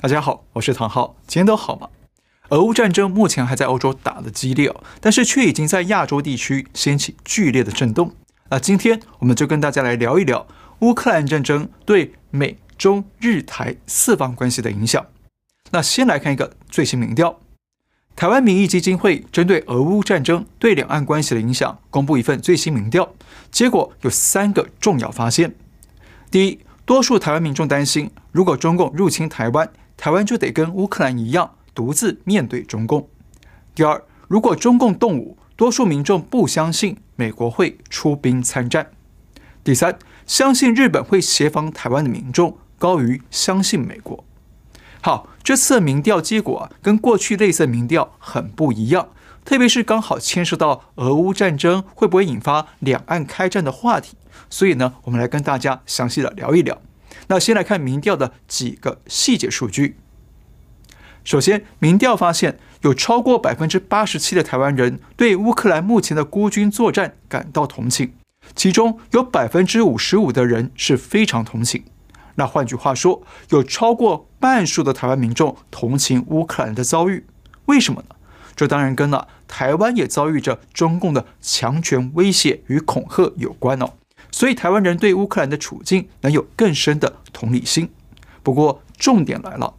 [0.00, 1.88] 大家好，我是唐浩，今天都好吗？
[2.50, 8.12] 俄乌战争目前还在欧洲打得激烈哦，但是却已经在亚洲地区掀起剧烈的震动。
[8.48, 10.46] 那今天我们就跟大家来聊一聊
[10.82, 15.04] 乌克兰战争对美中日台四方关系的影响。
[15.72, 17.40] 那先来看一个最新民调，
[18.14, 23.12] 台湾民意基金会针对俄乌战争对两岸关系的影响，公布一份最新民调，
[23.50, 25.56] 结果有三个重要发现。
[26.30, 33.08] 第一，多数台湾民众担心，如果中共入侵台湾，台湾就得跟乌克兰一样，独自面对中共。
[33.74, 38.92] 第二，如果中共动武，多数民众不相信美国会出兵参战。
[39.64, 44.24] 第三，相信日本会协防台湾的民众高于相信美国。
[45.02, 49.08] 好，这次民调结果啊，跟过去类似民调很不一样，
[49.44, 54.16] 特别是刚好牵涉到俄乌战争会不会引发两岸开战的话题，
[54.48, 56.80] 所以呢，我们来跟大家详细的聊一聊。
[57.28, 59.96] 那先来看民调的几个细节数据。
[61.24, 68.14] 首先，民调发现有超过百分之八十七的台湾人对乌克兰目前的孤军作战感到同情，
[68.54, 71.84] 其中有百分之五十五的人是非常同情。
[72.36, 77.26] 那换句话说，有超过半数的台湾民众同情乌克兰的遭遇。
[77.66, 78.14] 为什么呢？
[78.56, 83.90] 这当然跟了台湾也遭遇着中共的强权威胁与恐吓有关哦。
[84.30, 87.90] 所以台湾人对乌克兰的处境能有更深的同理心。
[88.42, 89.74] 不过重点来了，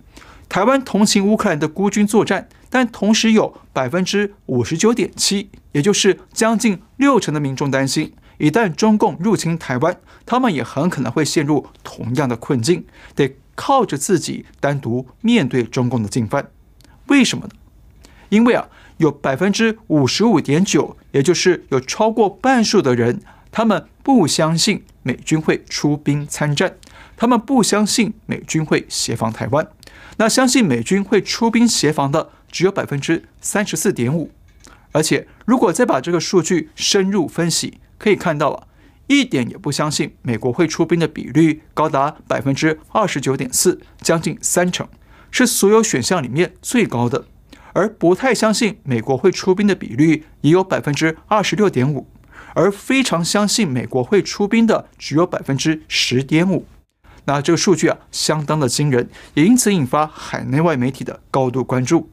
[0.47, 16.51] 台湾同情乌克兰的孤军作战，但同时有百分之五十九点七，也就是将近六成的民众担心，一旦中共入侵台湾，他们也很可能会陷入同样的困境，得靠着自己单独面对中共的进犯。
[17.07, 17.51] 为什么呢？
[18.29, 23.21] 因为啊，有百分之五十五点九，也就是有超过半数的人。
[23.51, 26.77] 他们不相信美军会出兵参战，
[27.17, 29.67] 他们不相信美军会协防台湾。
[30.17, 34.31] 那相信美军会出兵协防的只有百分之三十四点五。
[34.91, 38.67] 而且，如果再把这个数据深入分析，可以看到啊，
[39.07, 44.87] 一点也不相信美国会出兵的比率高达百分之二十九点四，将近三成，
[45.29, 47.25] 是所有选项里面最高的。
[47.73, 52.07] 而不太相信美国会出兵的比率也有百分之二十六点五。
[52.59, 56.65] 而非常相信美国会出兵的只有百分之十点五，
[57.23, 62.09] 那这个数据啊相当的惊人，也因此引发海内外媒体的高度关注。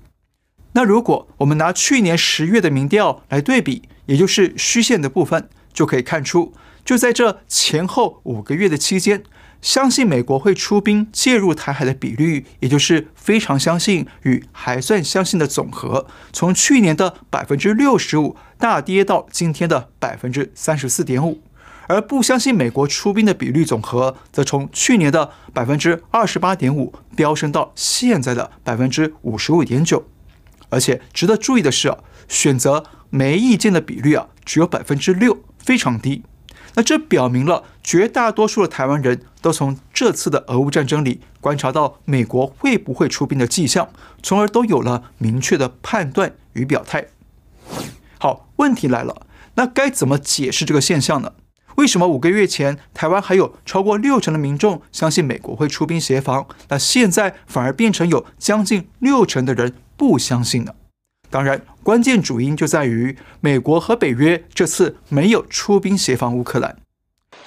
[0.75, 6.53] 那如果我们拿去年十月的民调来对比，也就是虚线的部分，就可以看出，
[6.87, 9.23] 就在这前后五个月的期间。
[9.63, 21.43] 相信美国会出兵介入台海的比率，也就是非常相信与还算相信的总和，从去年的百分之六十五大跌到今天的百分之三十四点五，
[21.89, 30.07] 而不相信美国出兵的比率总和，则从去年的百分之二十八点五飙升到现在的百分之五十五点九。
[30.69, 31.93] 而且值得注意的是，
[32.29, 36.23] 选择没意见的比率啊只有百分之六，非常低。
[36.77, 43.89] 那这表明了绝大多数的台湾人都从这次的俄乌战争里观察到美国会不会出兵的迹象，
[44.23, 47.07] 从而都有了明确的判断与表态。
[48.19, 51.33] 好，问题来了，那该怎么解释这个现象呢？
[51.77, 60.75] 为什么五个月前台湾还有超过六成的民众相信美国会出兵协防，那现在反而变成有将近六成的人不相信呢？
[61.29, 66.77] 当然，关键主因就在于美国和北约这次没有出兵协防乌克兰。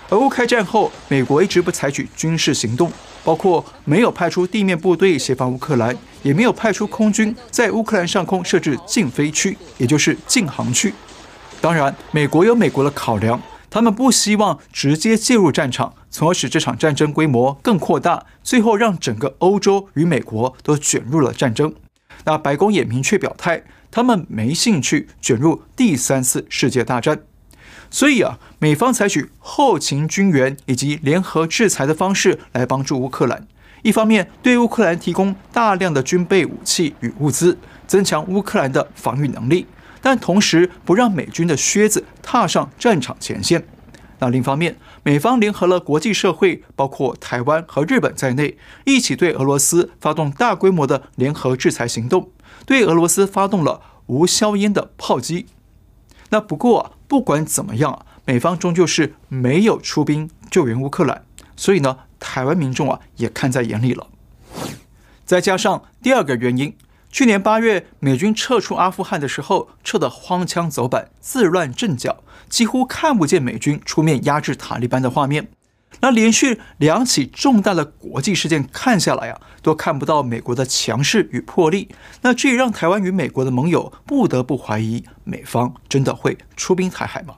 [0.09, 2.91] 俄乌开战后，美国一直不采取军事行动，
[3.23, 10.93] 包括没有派出地面部队协防乌克兰，也没有派出空军在乌克兰上空设置禁飞区，也就是禁航区。
[11.61, 13.39] 当然，美国有美国的考量，
[13.69, 21.73] 他们不希望直接介入战场，从而使这场战争规模更扩大，最后让整个欧洲与美国都卷入了战争。
[22.25, 27.21] 那白宫也明确表态，他们没兴趣卷入第三次世界大战。
[27.91, 33.47] 所以啊，美方采取后勤军援以及联合制裁的方式来帮助乌克兰。
[33.81, 37.57] 一方面对乌克兰提供大量的军备武器与物资，
[37.87, 39.65] 增强乌克兰的防御能力，
[40.01, 43.65] 但同时不让美军的靴子踏上战场前线。
[44.19, 52.29] 那另一方面，美方联合了国际社会，包括台湾和日本在内，一起对俄罗斯发动大规模的联合制裁行动，
[52.65, 55.47] 对俄罗斯发动了无硝烟的炮击。
[56.29, 61.23] 那不过啊，不管怎么样，美方终究是没有出兵救援乌克兰，
[61.55, 64.07] 所以呢，台湾民众啊也看在眼里了。
[65.25, 66.75] 再加上第二个原因。
[67.11, 75.49] 去年八月，美军撤出阿富汗的时候，撤得荒腔走板、自乱阵脚，几乎看不见美军出面压制塔利班的画面。
[76.01, 81.89] 那连续两起重大的国际事件看下来啊，都看不到美国的强势与魄力。
[82.21, 87.35] 那这也让台湾与美国的盟友不得不怀疑，美方真的会出兵台海吗？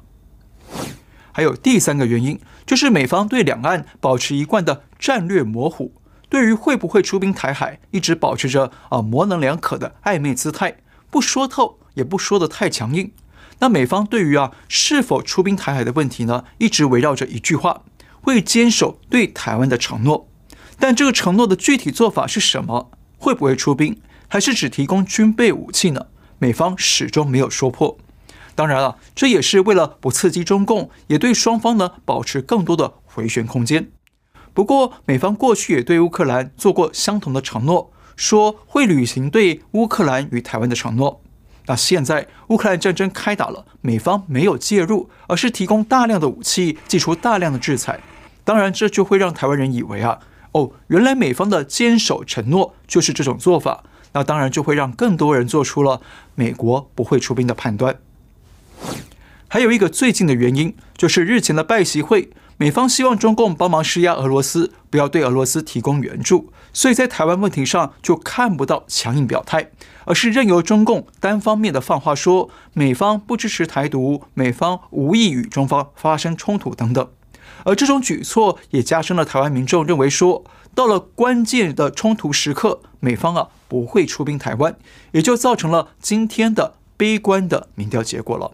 [1.31, 5.93] 还有第三个原因，就是美方对两岸保持一贯的战略模糊，
[6.31, 10.77] 对于会不会出兵台海，一直保持着啊模棱两可的暧昧姿态，
[11.09, 13.11] 不说透，也不说得太强硬。
[13.59, 17.83] 那美方对于啊是否出兵台海的问题呢，一直围绕着一句话。
[18.21, 20.29] 会坚守对台湾的承诺，
[20.79, 22.91] 但这个承诺的具体做法是什么？
[23.17, 23.99] 会不会出兵，
[24.29, 26.05] 还是只提供军备武器呢？
[26.37, 27.97] 美方始终没有说破。
[28.55, 33.91] 当然了，这也是为了不刺激中共，也对双方呢保持更多的回旋空间。
[34.53, 41.21] 不过，美方过去也对乌克兰做过相同的承诺，说会履行对乌克兰与台湾的承诺。
[41.67, 47.99] 那现在乌克兰战争开打了，美方没有介入，而是提供大量的武器，祭出大量的制裁。
[48.43, 50.19] 当然，这就会让台湾人以为啊，
[50.51, 53.83] 哦，原来美方的坚守承诺就是这种做法。
[54.13, 56.01] 那当然就会让更多人做出了
[56.35, 57.97] 美国不会出兵的判断。
[59.47, 62.29] 还有一个最近的原因，就是日前的拜习会，
[62.61, 69.71] 美方希望中共帮忙施压俄罗斯，不要对俄罗斯提供援助，所以在台湾问题上就看不到强硬表态，
[70.05, 77.09] 而是任由中共单方面的放话说美方不支持台独，美方无意与中方发生冲突等等。
[77.63, 80.43] 而这种举措也加深了台湾民众认为说，
[80.75, 84.77] 到了关键的冲突时刻，美方啊不会出兵台湾，
[85.13, 88.51] 也就造成了今天的悲观的民调结果了。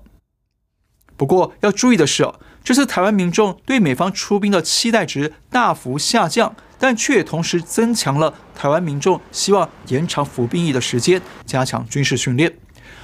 [1.17, 2.31] 不过要注意的是，
[2.67, 12.57] 这次台湾民众对美方出兵的期待值大幅下降，但却同时增强了台湾民众希望延长服兵役的时间，加强军事训练。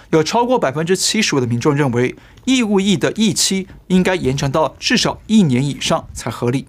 [0.09, 2.13] 有超过百分之七十五的民众认为，
[2.43, 6.67] 义务役的役期应该延长到至少一年以上才合理。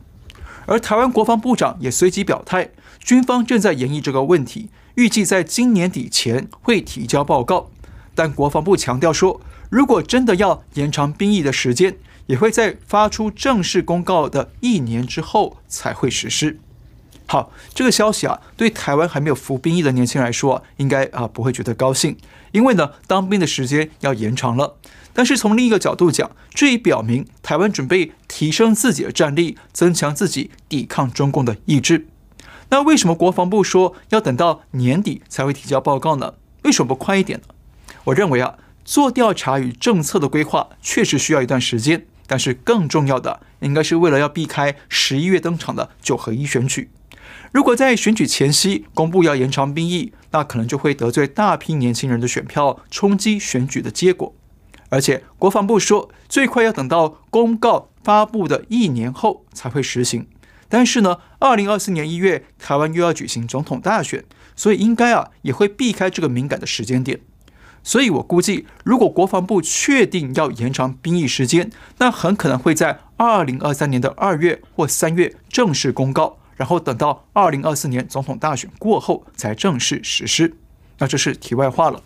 [0.66, 2.70] 而台湾国防部长也随即表态，
[3.00, 7.70] 军方正在研议这个问题，预计在今年底前会提交报告。
[8.14, 11.96] 但国防部强调说，如果真的要延长兵役的时间，
[12.26, 16.58] 也会在发出正式公告的一年之后才会实施。
[17.26, 22.16] 好，这个消息啊，对台湾还没有服兵役的年轻人来说啊，应该啊不会觉得高兴，
[22.52, 24.76] 因为呢，当兵的时间要延长了。
[25.14, 32.08] 但是从另一个角度讲，这也表明台湾准备提升自己的战力，增强自己抵抗中共的意志。
[32.70, 36.34] 那为什么国防部说要等到年底才会提交报告呢？
[36.64, 37.54] 为什么不快一点呢？
[38.04, 46.90] 我认为啊，做调查与政策的规划确实需要一段时间，但是更重要的，应该是为了要避开十一月登场的九合一选举。
[47.52, 54.34] 如果在选举前夕公布要延长兵役，那可能就会得罪大批年轻人的选票，冲击选举的结果。
[54.90, 60.26] 而且国防部说，最快要等到公告发布的一年后才会实行。
[60.68, 64.24] 但是呢，二零二四年一月台湾又要举行总统大选，
[64.56, 67.20] 所以应该啊也会避开这个敏感的时间点。
[67.84, 76.38] 所以我估计，如果国防部确定要延长兵役时间，那很可能会在二零二三年的二月或三月正式公告。
[76.56, 80.54] 然后等到二零二四年总统大选过后才正式实施，
[80.98, 82.00] 那这是题外话了。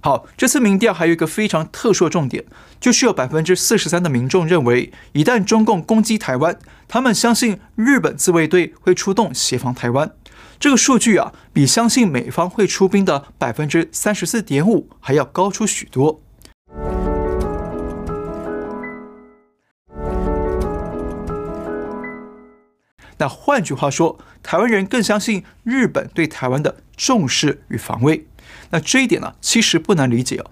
[0.00, 2.44] 好，这次民调还有一个非常特殊的重点，
[2.78, 10.12] 就是有百分之四十三的民众认为，一旦中共攻击台湾，他们相信日本自卫队会出动协防台湾。
[10.58, 16.20] 这个数据啊，比相信美方会出兵的百分之三十四点五还要高出许多。
[23.18, 28.26] 那换句话说，台湾人更相信日本对台湾的重视与防卫。
[28.70, 30.50] 那这一点呢，其实不难理解哦。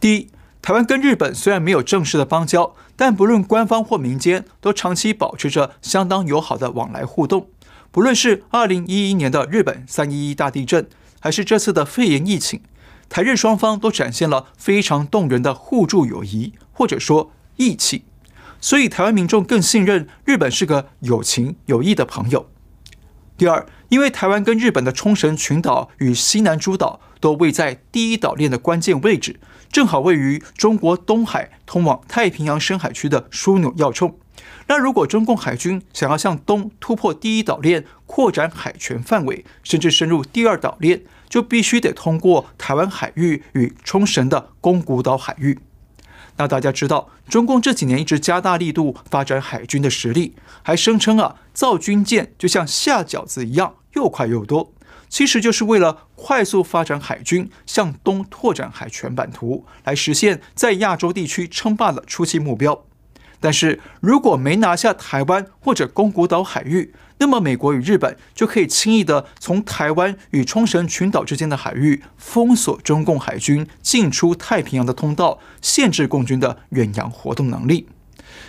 [0.00, 0.30] 第一，
[0.60, 7.48] 台湾跟日本虽然没有正式的邦交，但不论官方或民间，都长期保持着相当友好的往来互动。
[7.92, 12.62] 不论是二零一一年的日本三一一大地震，还是这次的肺炎疫情，
[13.08, 18.04] 台日双方都展现了非常动人的互助友谊，或者说义气。
[18.60, 22.48] 所以，台湾民众更信任日本是个有情有义的朋友。
[23.36, 29.40] 第二，因为台湾跟日本的冲绳群岛与西南诸岛都位在第一岛链的关键位置，
[29.72, 34.19] 正好位于中国东海通往太平洋深海区的枢纽要冲。
[34.70, 45.58] 那如果中共海军想要向东突破第一岛链，扩展海权范围，甚至深入第二岛链，就必须得通过台湾海域与冲绳的宫古岛海域。
[46.36, 54.72] 那大家知道，中共这几年一直加大力度发展海军的实力，还声称啊，造军舰就像下饺子一样，又快又多。
[55.08, 62.84] 其实就是为了快速发展海军，向东拓展海权版图，来实现在亚洲地区称霸的初期目标。
[63.40, 77.88] 但是如果没拿下台湾或者宫古岛海域，那么美国与日本就可以轻易的从台湾与冲绳群岛之间的海域封锁中共海军进出太平洋的通道，限制共军的远洋活动能力。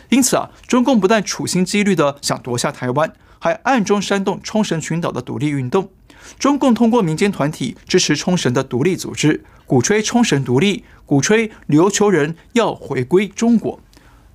[0.09, 5.89] 因此啊，中共不但处心积虑的想夺下台湾，还暗中煽动冲绳群岛的独立运动。
[6.37, 13.79] 中共通过民间团体支持冲绳的独立组织，鼓吹冲绳独立，鼓吹琉球人要回归中国。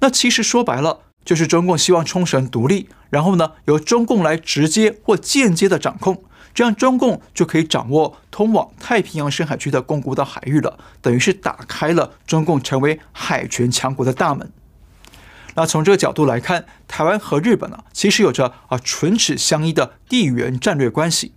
[0.00, 6.22] 那其实说白了，就是中共希望冲绳独立，然后呢，由中共来直接或间接的掌控，
[6.54, 14.50] 这样中共就可以掌握通往太平洋深海区的宫古岛海域了，等于是打开了中共成为海权强国的大门。
[15.54, 21.32] 那从这个角度来看，台湾和日本呢，其实有着啊唇齿相依的地缘战略关系。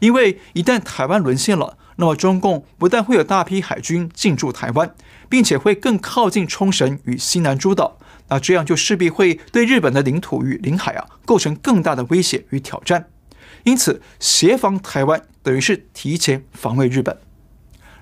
[0.00, 4.94] 因为一旦台湾沦陷了，那么中共不但会有大批海军进驻台湾，
[5.28, 13.10] 并且会更靠近冲绳与西南诸岛，那这样就势必会对日本的领土与领海啊构成更大的威胁与挑战。
[13.64, 17.18] 因此，协防台湾等于是提前防卫日本。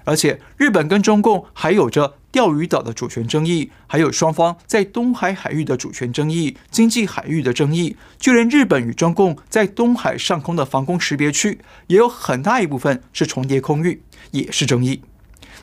[0.04, 15.02] 而且，日本跟中共还有着钓鱼岛的主权争议，还有双方在东海海域的主权争议、经济海域的争议，就连日本与中共在东海上空的防空识别区，也有很大一部分是重叠空域，也是争议。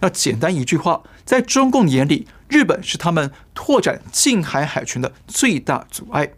[0.02, 6.34] 那简单一句话，在中共眼里，日本是他们拓展近海海权的最大阻碍。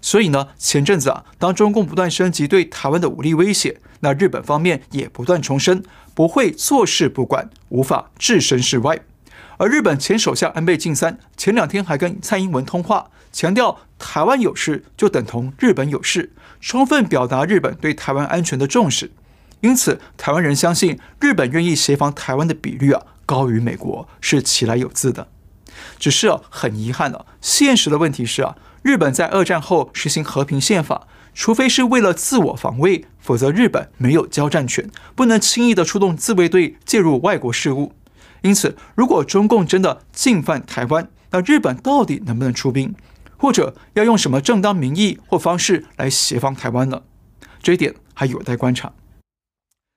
[0.00, 8.98] 所以呢，前阵子啊，当中共不断升级对台湾的武力威胁，那日本方面也不断重申不会坐视不管，无法置身事外。
[9.58, 19.12] 而日本前首相安倍晋三前两天还跟蔡英文通话，强调台湾有事就等同日本有事，充分表达日本对台湾安全的重视。
[19.60, 25.28] 因此，台湾人相信日本愿意协防台湾的比率啊，高于美国，是其来有自的。
[25.98, 28.56] 只是啊，很遗憾的，现实的问题是啊。
[28.82, 37.94] 日本在二战后实行和平宪法，除非是为了自我防卫，否则日本没有交战权，不能轻易的出动自卫队介入外国事务。
[38.44, 42.94] 因此，如果中共真的进犯台湾，那日本到底能不能出兵，
[43.38, 47.02] 或者要用什么正当名义或方式来协防台湾呢？
[47.62, 48.92] 这一点还有待观察。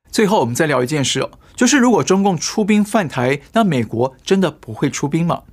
[0.09, 5.43] 最后，我们再聊一件事哦，就是如果中共出兵犯台，那美国真的不会出兵吗？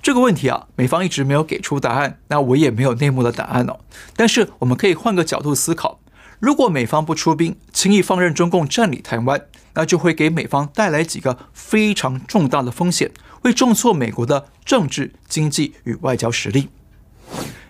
[0.00, 3.80] 这个问题啊，美方一直没有给出答案，那我也没有内幕的答案哦。
[4.14, 5.98] 但是我们可以换个角度思考：
[6.38, 9.42] 如果美方不出兵，轻易放任中共占领台湾，
[9.76, 16.68] 那就会给美方带来几个非常重大的风险，会重挫美国的政治、经济与外交实力。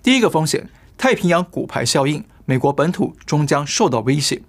[0.02, 4.42] 第一个风险，太平洋骨牌效应，美国本土终将受到威胁。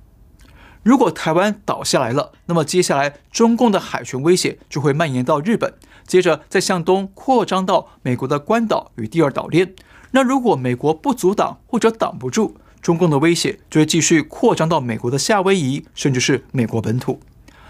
[0.84, 5.74] 如果台湾倒下来了，那么接下来中共的海权威胁就会蔓延到日本，
[6.06, 9.74] 接着再向东扩张到美国的关岛与第二岛链。
[10.12, 17.20] 那如果美国不阻挡或者挡不住，中共的威胁就会继续扩张到美国的夏威夷，甚至是美国本土。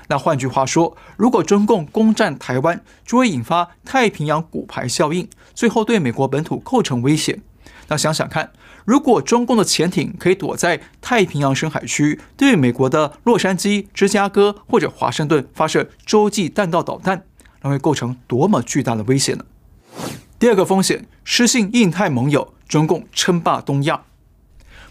[0.07, 7.39] 那换句话说，如果中共攻占台湾，就会引发太平洋骨牌效应，最后对美国本土构成威胁。
[7.89, 8.51] 那想想看，
[8.85, 17.25] 如果中共的潜艇可以躲在太平洋深海区，对美国的洛杉矶、芝加哥或者华盛顿发射洲际弹道导弹，
[17.61, 19.45] 那会构成多么巨大的威胁呢？
[20.39, 24.03] 第二个风险，失信印太盟友，中共称霸东亚。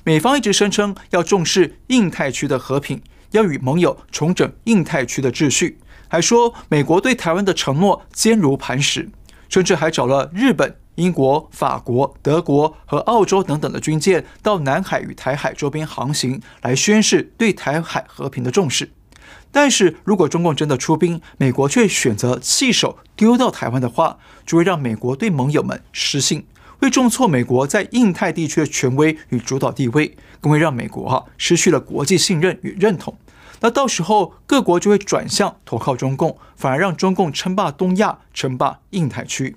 [0.05, 5.79] 美方一直声称要重视印太区的和平，要与盟友重整印太区的秩序，
[6.09, 9.09] 还说美国对台湾的承诺坚如磐石，
[9.49, 10.77] 甚至还找了日本。
[10.97, 18.91] 英国、法国、德国和澳洲等等的军舰到南海与台海周边航行，来宣示对台海和平的重视。
[19.53, 24.17] 但是如果中共真的出兵，美国却选择弃守丢掉台湾的话，
[24.47, 26.47] 就会让美国对盟友们失信，
[26.87, 33.19] 会重挫美国在印太地区的权威与主导地位，更会让美国哈失去了国际信任与认同。
[33.59, 39.57] 那到时候各国就会转向投靠中共，反而让中共称霸东亚，称霸印太区。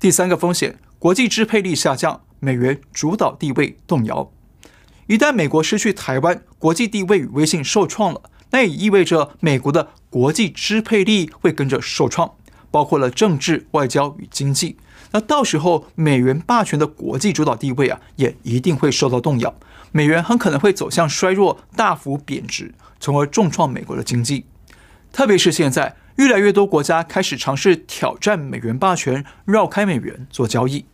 [0.00, 4.32] 第三个风险，国际支配力下降，美元主导地位动摇。
[5.08, 8.22] 一旦美国失去台湾，国际地位与威信受创了，
[8.52, 12.32] 那也意味着美国的国际支配力会跟着受创，
[12.70, 14.78] 包括了政治、外交与经济。
[15.12, 19.54] 那到时候美元霸权的国际主导地位啊，也一定会受到动摇，
[19.92, 24.46] 美元很可能会走向衰弱、大幅贬值，从而重创美国的经济。
[25.12, 25.96] 特别是现在。
[26.16, 30.84] 越来越多国家开始尝试挑战美元霸权，绕开美元做交易。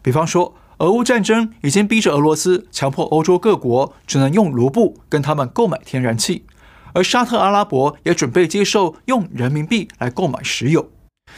[0.00, 6.46] 比方说，俄乌战争已经逼着俄罗斯强迫欧洲各国只能用卢布跟他们购买天然气，
[6.94, 10.90] 而沙特阿拉伯也准备接受用人民币来购买石油。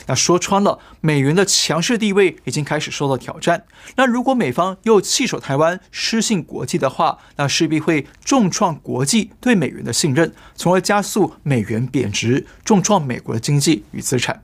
[0.07, 3.65] 那说穿了，美元的强势地位已经开始受到挑战。
[3.97, 14.43] 那如果美方又弃守台湾、失信国际的话，那势必会重创国际对美元的信任，从而加速美元贬值，重创美国的经济与资产。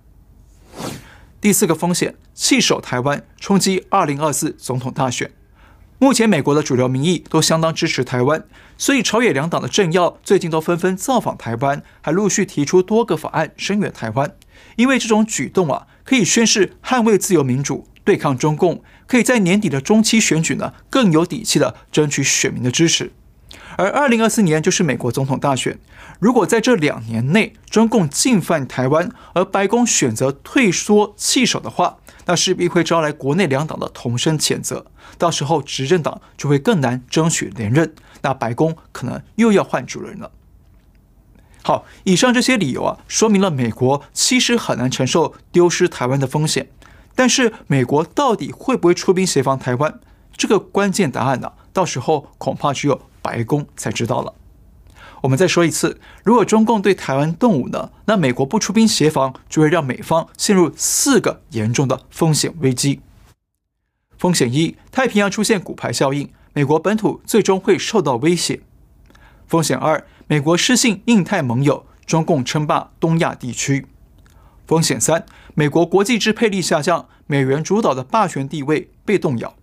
[1.40, 5.30] 第四个风险，弃守台湾，冲击二零二四总统大选。
[5.98, 8.44] 目前美国的主流民意都相当支持台湾，
[8.76, 14.34] 所以朝野两党的政要最近都纷纷造访台湾，还陆续提出多个法案声援台湾。
[14.76, 23.12] 因为这种举动啊，可以宣示捍卫自由民主、对抗中共，可以在年底的中期选举呢更有底气的争取选民的支持。
[23.76, 25.78] 而二零二四年就是美国总统大选，
[26.20, 34.86] 如果在这两年内中共进犯台湾，而白宫选择退缩弃守的话，那势必会招来国内两党的同声谴责，
[35.18, 40.30] 到时候执政党就会更难争取连任，那白宫可能又要换主人了。
[41.66, 46.68] 好，以上这些理由啊，说明了美国其实很难承受丢失台湾的风险，
[47.14, 49.98] 但是美国到底会不会出兵协防台湾？
[50.36, 54.34] 这个关键答案呢，到时候恐怕只有白宫才知道了。
[55.22, 63.00] 我们再说一次，如果中共对台湾动武呢，那美国不出兵协防，就会让美方陷入四个严重的风险危机。
[64.18, 68.60] 风险一：太平洋出现骨牌效应，美国本土最终会受到威胁。
[69.46, 73.86] 风险二：美国失信印太盟友，中共称霸东亚地区。
[74.66, 79.54] 风险三：美国国际支配力下降，美元主导的霸权地位被动摇。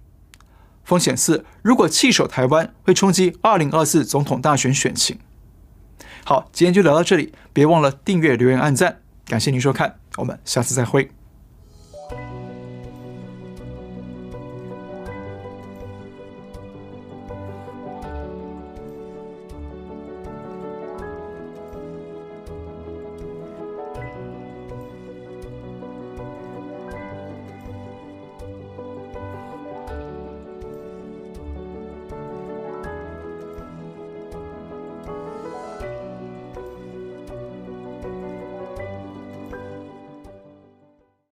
[0.84, 5.18] 风险四：如果弃守台湾，会冲击二零二四总统大选选情。
[6.24, 11.10] 好，今天就聊到这里，别忘了订阅、留言、按赞，感谢您收看，我们下次再会。